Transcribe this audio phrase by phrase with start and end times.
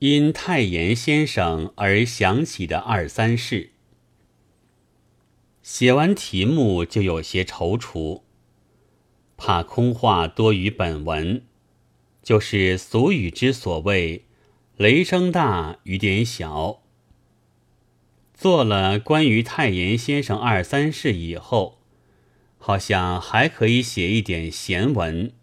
[0.00, 3.72] 因太炎先生而想起的二三事。
[5.62, 8.22] 写完题目就有些踌躇，
[9.36, 11.42] 怕空话多于本文，
[12.22, 14.24] 就是俗语之所谓
[14.78, 16.80] “雷声大雨点小”。
[18.32, 21.82] 做了关于太炎先生二三事以后，
[22.56, 25.34] 好像还可以写一点闲文，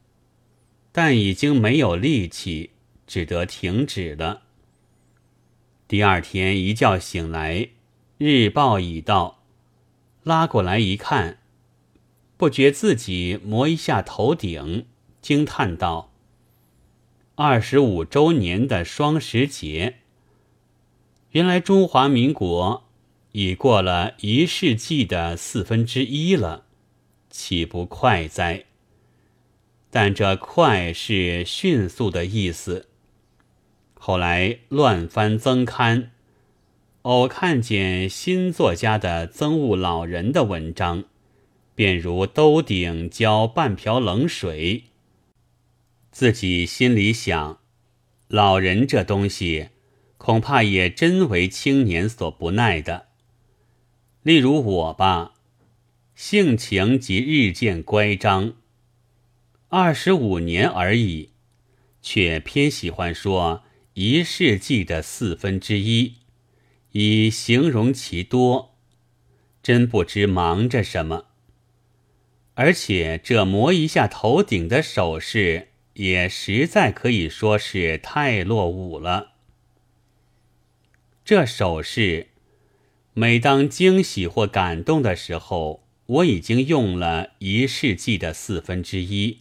[0.92, 2.72] 但已经没有力气，
[3.06, 4.46] 只得停止了。
[5.88, 7.70] 第二天一觉醒来，
[8.18, 9.42] 日报已到。
[10.24, 11.38] 拉过来一看，
[12.36, 14.86] 不觉自己摸一下头顶，
[15.22, 16.12] 惊叹道
[17.36, 20.00] ：“二十五周年的双十节，
[21.32, 22.84] 原来中华民国
[23.32, 26.66] 已过了一世纪的四分之一了，
[27.30, 28.66] 岂不快哉？
[29.90, 32.87] 但这快是迅速的意思。
[33.98, 36.12] 后来乱翻增刊。”
[37.04, 41.06] 偶看见新作家的憎恶老人的文章，
[41.74, 44.86] 便如兜顶浇半瓢冷水。
[46.12, 47.60] 自己心里想，
[48.28, 49.70] 老人这东西，
[50.18, 53.08] 恐怕也真为青年所不耐的。
[54.24, 55.36] 例如我吧，
[56.14, 58.56] 性情即日渐乖张，
[59.70, 61.30] 二十五年而已，
[62.02, 63.64] 却偏喜欢说
[64.00, 66.18] 一世纪的四分之一。
[66.92, 68.76] 以形容其多，
[69.64, 71.26] 真不知忙着什么。
[72.54, 79.32] 而且这磨一下头顶的手势，也实在可以说是太落伍了。
[81.26, 82.28] 这手势，
[83.16, 89.40] 每当惊喜或感动的时候，我已经用了一世纪的四分之一。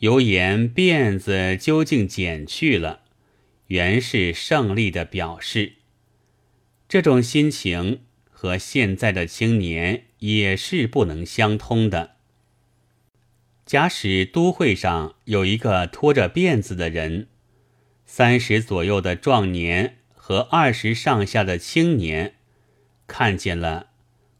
[0.00, 3.01] 有言辫子究竟剪去了，
[3.72, 5.76] 原是胜利的表示。
[6.86, 12.16] 这种心情和现在的青年也是不能相通的。
[13.64, 17.28] 假使都会上有一个拖着辫子的人，
[18.04, 22.34] 三十左右的壮年和二十上下的青年，
[23.06, 23.86] 看见了，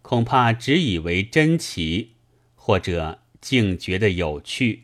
[0.02, 2.10] 恐怕只以为珍奇，
[2.54, 4.82] 或者竟觉得有趣，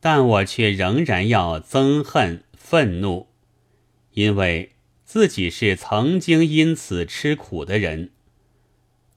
[0.00, 3.28] 但我却仍然要憎恨、愤怒，
[4.14, 4.70] 因为。
[5.06, 8.10] 自己是曾经因此吃苦的人，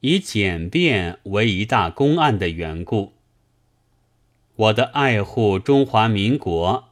[0.02, 3.14] 以简便为一大公案的缘故，
[4.56, 6.90] 我的爱护中华民国，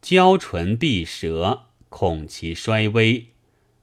[0.00, 3.26] 娇唇碧舌，恐其衰微，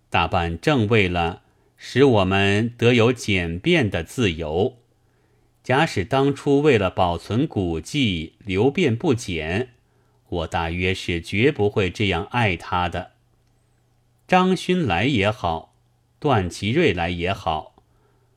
[0.10, 1.44] 大半正为了
[1.76, 4.78] 使我们得有简便的自由。
[5.62, 9.74] 假使当初为了保存古迹留便不简，
[10.30, 13.15] 我大约是绝不会这样爱他的。
[14.28, 15.76] 张勋来也好，
[16.18, 17.76] 段祺瑞来也好，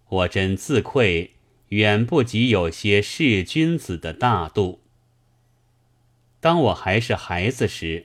[0.08, 1.32] 我真自愧，
[1.68, 4.82] 远不及有些士君子的大度。
[6.40, 8.04] 当我还是孩子时，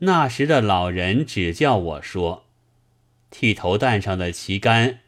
[0.00, 2.44] 那时的老人只叫我说
[3.30, 5.00] ：“剃头蛋上的旗杆，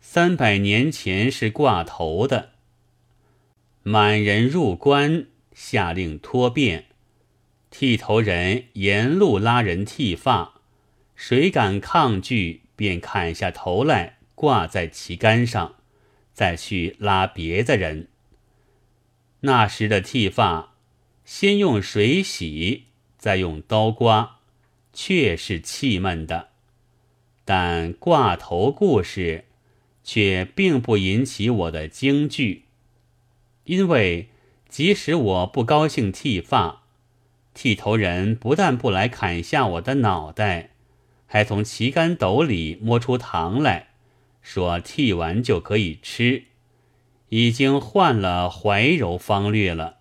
[0.00, 2.50] 三百年前是挂头的。
[3.84, 6.82] 满人入关，下令脱辫，
[7.70, 10.54] 剃头人沿路拉人剃发。”
[11.24, 15.76] 谁敢抗拒，便砍下头来挂在旗杆上，
[16.32, 18.08] 再去拉别的人。
[19.42, 20.74] 那时的剃发，
[21.24, 22.86] 先用水洗，
[23.18, 24.40] 再用刀刮，
[24.92, 26.48] 确是气闷的。
[27.44, 29.44] 但挂头故事，
[30.02, 32.64] 却并不引起我的惊惧，
[33.62, 34.28] 因为
[34.68, 36.82] 即使我不高兴剃发，
[37.54, 40.70] 剃头人不但不来砍下我的脑袋。
[41.32, 43.88] 还从旗杆斗里摸出糖来，
[44.42, 46.44] 说剃完就可以吃，
[47.30, 50.00] 已经换了怀柔方略了。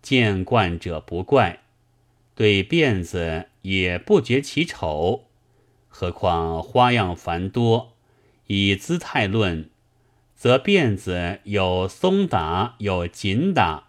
[0.00, 1.64] 见惯者不怪，
[2.34, 5.24] 对辫子也不觉其丑。
[5.86, 7.92] 何况花样繁多，
[8.46, 9.68] 以姿态论，
[10.34, 13.88] 则辫子有松打，有紧打，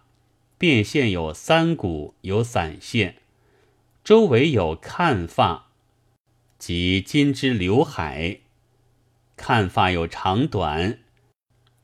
[0.58, 3.14] 辫线有三股，有散线，
[4.04, 5.69] 周围有看发。
[6.60, 8.40] 即金枝刘海，
[9.34, 10.98] 看发有长短，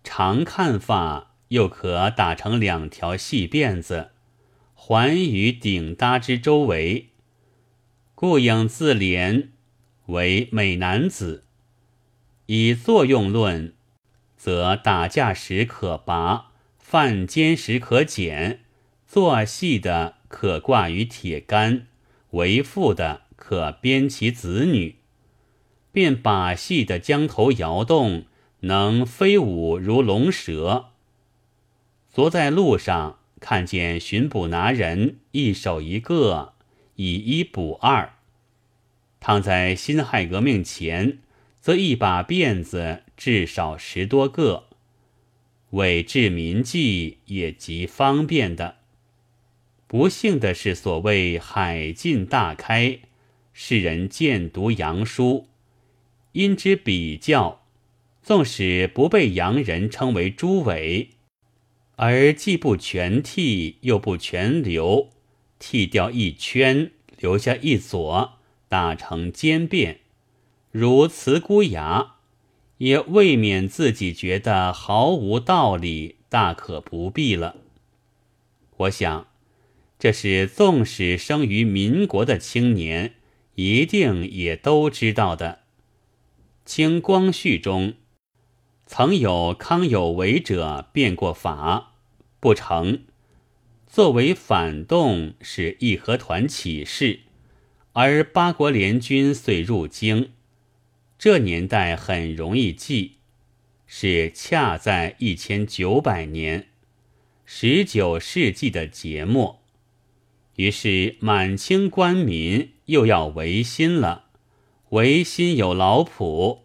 [0.04, 4.10] 长看发又可打成两条细辫子，
[4.74, 7.08] 环于顶搭之周围，
[8.14, 9.48] 故影自怜
[10.08, 11.44] 为美男子。
[12.44, 13.72] 以作用论，
[14.36, 18.60] 则打架时可拔，犯奸时可剪，
[19.06, 21.86] 做戏的可挂于铁杆，
[22.32, 23.22] 为副的。
[23.48, 24.96] 可编其子女，
[25.92, 28.24] 便把戏的将头摇动，
[28.62, 30.86] 能飞舞如龙蛇。
[32.12, 36.54] 昨在路上看见巡捕拿人一手一个，
[36.96, 38.14] 以一补二。
[39.20, 41.18] 倘在辛亥革命前，
[41.60, 44.64] 则一把辫子至少十多个，
[45.70, 48.78] 为治民计也极方便的。
[49.86, 52.98] 不幸的是，所谓海禁大开，
[53.58, 55.46] 世人见读洋书，
[56.32, 57.62] 因之比较，
[58.22, 61.12] 纵使不被洋人称为诸伪，
[61.96, 65.08] 而既不全剃又不全留，
[65.58, 68.32] 剃掉一圈，留下一撮，
[68.68, 69.96] 打成尖辫，
[70.70, 72.16] 如慈姑牙，
[72.76, 77.56] 也未免自己觉得毫无道理，大可不必了。
[78.76, 79.28] 我想。
[79.98, 83.14] 这是纵使生于民国的青年，
[83.56, 85.60] 一定也都知道的。
[86.64, 87.94] 清光绪中，
[88.86, 91.94] 曾有康有为者变过法，
[92.38, 93.04] 不成。
[93.86, 97.20] 作为反动，使义和团起事，
[97.92, 100.32] 而八国联军遂入京。
[101.18, 103.16] 这年代很容易记，
[103.86, 106.66] 是恰在一千九百年，
[107.46, 109.62] 十九世纪的节末。
[110.56, 114.24] 于是满清官民又要维新了，
[114.90, 116.64] 维新有老谱，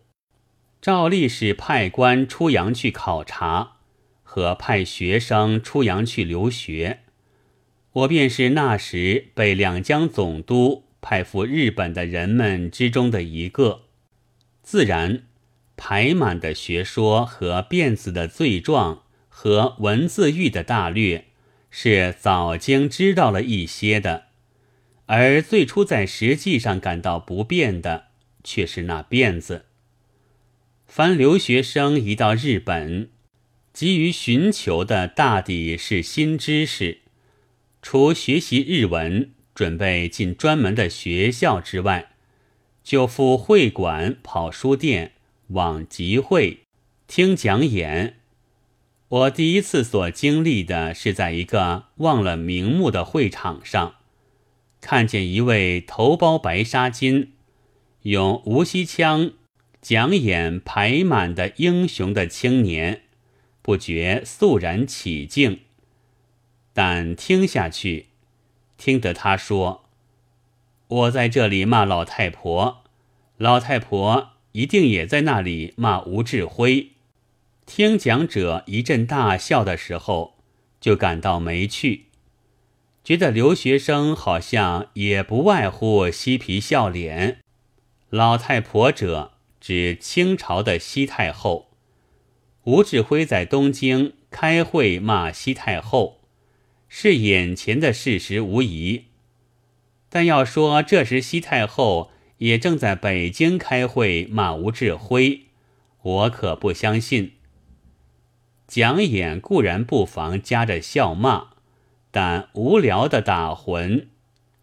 [0.82, 3.74] 照例是派官出洋去考察，
[4.24, 7.00] 和派学生出洋去留学。
[7.94, 13.82] 我便是那时被两江总督派赴日本的人们之中的一个，
[14.64, 15.24] 自然
[15.76, 21.26] 排满的学说和辫子的罪状和文字狱的大略。
[21.74, 24.26] 是早经知道了一些的，
[25.14, 28.06] 而最初在实际上感到不便的，
[28.46, 29.66] 却是那辫子。
[30.88, 33.10] 凡留学生一到日本，
[33.74, 37.00] 急于寻求的大抵是新知识，
[37.82, 42.12] 除学习日文、准备进专门的学校之外，
[42.82, 45.12] 就赴会馆、跑书店、
[45.48, 46.60] 往集会、
[47.08, 48.16] 听讲演。
[49.10, 53.96] 我第一次所经历的是，在一个忘了名目的会场上，
[54.82, 57.30] 看见一位头包白纱巾、
[58.02, 59.32] 用无锡腔
[59.80, 63.04] 讲演排满的英雄的青年，
[63.62, 65.60] 不觉肃然起敬。
[66.74, 68.08] 但听下去，
[68.78, 69.86] 听得他说
[70.88, 72.84] ：“我在这里骂老太婆，
[73.38, 76.90] 老太婆一定也在那里骂吴志辉。”
[77.68, 80.36] 听讲者一阵大笑的时候，
[80.82, 82.06] 就感到没趣，
[83.04, 87.40] 觉得留学生好像也不外乎嬉皮笑脸。
[88.10, 91.70] 老太婆者指清朝的西太后，
[92.66, 96.20] 吴志辉在东京开会骂西太后，
[96.88, 99.06] 是眼前的事实无疑。
[100.10, 105.48] 但要说这时西太后也正在北京开会骂吴志辉，
[106.02, 107.32] 我可不相信。
[108.68, 111.51] 讲演固然不妨夹着笑骂，
[112.12, 114.10] 但无聊的打魂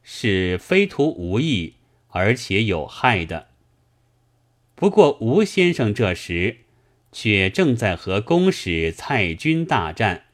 [0.03, 1.75] 是非图无益
[2.09, 3.49] 而且有害的。
[4.75, 6.59] 不过吴先生这时
[7.11, 10.25] 却正在和公使蔡军大战，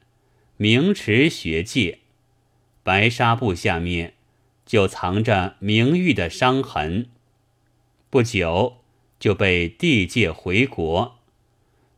[0.57, 1.99] 名驰学界，
[2.83, 4.13] 白纱布下面
[4.65, 7.07] 就藏着名誉的伤痕，
[8.09, 8.77] 不久
[9.19, 11.19] 就被地界回国。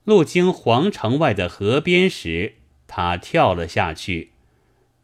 [0.04, 2.54] 路经皇城外的河边时，
[2.88, 4.32] 他跳了下去，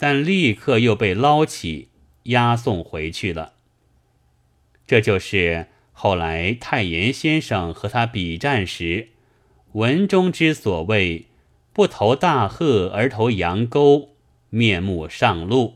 [0.04, 1.88] 但立刻又被捞起，
[2.24, 3.54] 押送回去了。
[4.86, 9.12] 这就是后来太炎先生和他比战时，
[9.72, 11.28] 文中之所谓
[11.72, 14.10] “不投大鹤而投羊钩，
[14.50, 15.76] 面目上路”。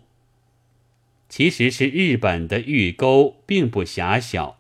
[1.30, 4.60] 其实是日本的御钩并不狭小，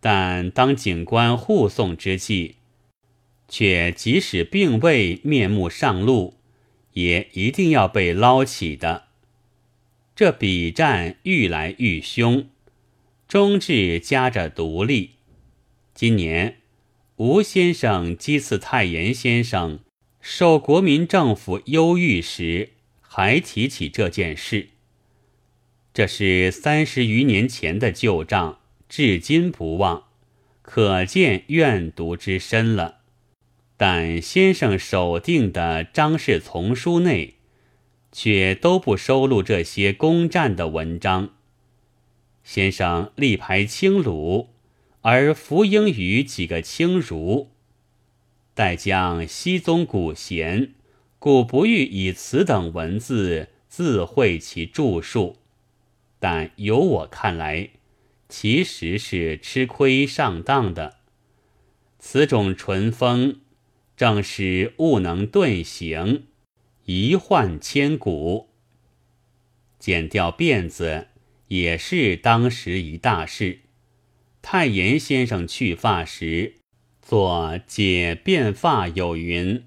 [0.00, 2.56] 但当警官护送之际。
[3.48, 6.34] 却即使并未面目上路，
[6.92, 9.04] 也一定要被捞起的。
[10.14, 12.48] 这笔战愈来愈凶，
[13.26, 15.12] 终至夹着独立。
[15.94, 16.58] 今年
[17.16, 19.80] 吴先生击刺太炎先生，
[20.20, 22.70] 受国民政府忧郁时，
[23.00, 24.68] 还提起这件事。
[25.94, 30.04] 这是三十余年前的旧账，至今不忘，
[30.62, 33.01] 可见怨毒之深了。
[33.84, 37.34] 但先生手定的张氏丛书内，
[38.12, 41.30] 却都不收录这些攻战的文章。
[42.44, 44.50] 先生力排青鲁，
[45.00, 47.50] 而服膺于几个青儒。
[48.54, 50.74] 待将西宗古贤，
[51.18, 55.38] 故不欲以此等文字自绘其著述。
[56.20, 57.70] 但由我看来，
[58.28, 60.98] 其实是吃亏上当的。
[61.98, 63.40] 此种淳风，
[64.02, 66.24] 正是物能遁形，
[66.86, 68.48] 一幻千古。
[69.78, 71.06] 剪掉辫子
[71.46, 73.60] 也是当时一大事。
[74.42, 76.54] 太炎先生去发时，
[77.00, 79.62] 作解辫发有云：“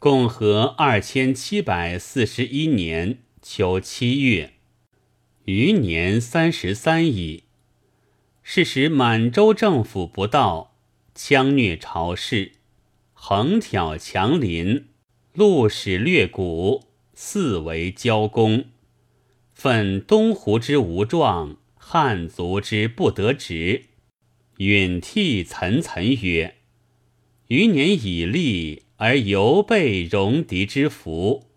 [0.00, 4.54] 共和二千七百四十一年秋七月。”
[5.46, 7.44] 余年三十三矣。
[8.42, 10.74] 是时满洲政府不到，
[11.14, 12.50] 枪虐朝士，
[13.28, 14.84] 横挑强邻，
[15.34, 18.66] 戮使掠谷，四围交攻，
[19.52, 23.86] 愤东湖之无状，汉族之不得直。
[24.58, 26.54] 允涕岑岑曰
[27.50, 31.48] ：“余年已立，而犹被戎狄之福，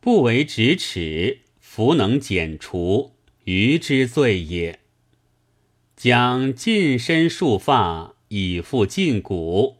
[0.00, 3.12] 不为咫尺。”弗能减除
[3.44, 4.80] 余之罪也。
[5.94, 9.77] 将近身束发以赴胫骨，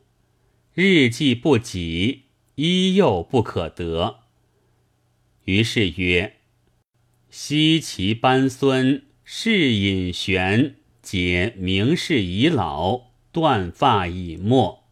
[0.81, 4.21] 日既不己，衣又不可得。
[5.47, 6.37] 于是曰：
[7.29, 14.85] 昔其班孙是隐玄，皆名士已老，断发已没。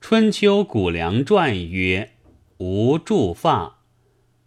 [0.00, 2.12] 春秋谷梁传曰：
[2.56, 3.66] 无祝发。《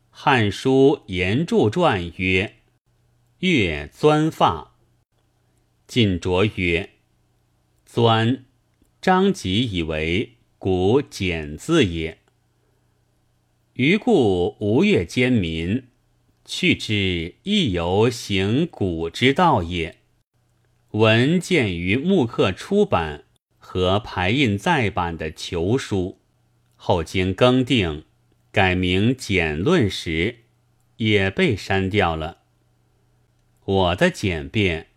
[0.09, 2.55] 汉书·颜注传》曰
[3.41, 4.73] ：“月钻发。”
[5.85, 6.89] 晋卓曰
[7.85, 8.45] ：“钻，
[8.99, 12.19] 张籍以为古简字也。
[13.73, 15.87] 余故吴越奸民
[16.45, 19.95] 去之，亦犹行古之道也。
[20.91, 23.23] 文见于木刻出版
[23.57, 26.19] 和排印再版的求书，
[26.75, 28.03] 后经更定。”
[28.51, 30.37] 改名简论时，
[30.97, 32.39] 也被删掉了。
[33.63, 34.87] 我的简便，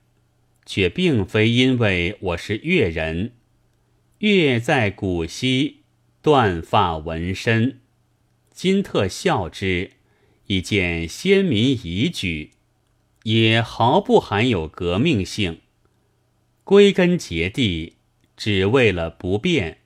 [0.64, 3.32] 却并非因为我是越人。
[4.22, 5.80] 越在古稀，
[6.22, 7.80] 断发纹身，
[8.52, 9.94] 今特笑之，
[10.46, 12.52] 以见先民遗举，
[13.24, 15.58] 也毫不含有革命性。
[16.62, 17.96] 归根结底，
[18.36, 19.78] 只为了不便：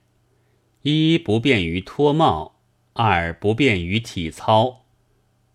[0.83, 2.59] 一不便于脱帽。
[2.93, 4.85] 二不便于体操，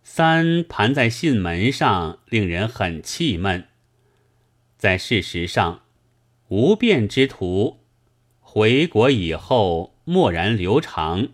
[0.02, 3.68] 三盘在信门上，令人很气闷。
[4.76, 5.82] 在事实上，
[6.48, 7.81] 无变之徒
[8.54, 11.28] 回国以后，默然留长，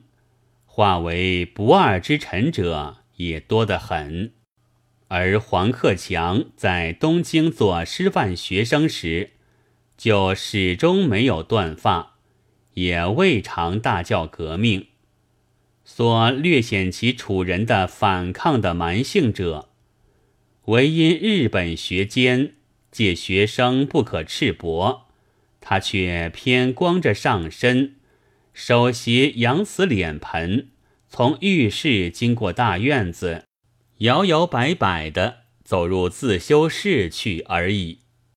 [0.65, 4.35] 化为不二之臣者也多得很。
[5.09, 9.31] 而黄克强在东京做师范学生时，
[9.97, 12.19] 就始终没有断发，
[12.75, 14.87] 也未尝大叫革命。
[15.85, 19.71] 所略显其楚人的反抗的蛮性者，
[20.67, 22.53] 唯因日本学监
[22.93, 25.01] 借学生不可赤膊，
[25.71, 27.97] 他却偏光着上身，
[28.55, 30.71] 手携羊瓷脸盆，
[31.11, 33.45] 从浴室经过大院子，
[33.99, 37.99] 摇摇摆摆的走入自修室去而已。